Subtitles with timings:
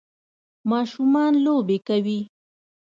[0.69, 2.19] ماشومان لوبې کوي